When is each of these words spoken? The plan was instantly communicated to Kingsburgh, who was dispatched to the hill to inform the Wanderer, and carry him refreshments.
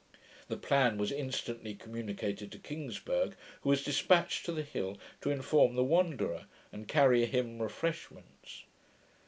The 0.47 0.57
plan 0.57 0.97
was 0.97 1.11
instantly 1.11 1.75
communicated 1.75 2.51
to 2.53 2.57
Kingsburgh, 2.57 3.35
who 3.61 3.69
was 3.69 3.83
dispatched 3.83 4.43
to 4.47 4.51
the 4.51 4.63
hill 4.63 4.97
to 5.21 5.29
inform 5.29 5.75
the 5.75 5.83
Wanderer, 5.83 6.47
and 6.71 6.87
carry 6.87 7.27
him 7.27 7.61
refreshments. 7.61 8.63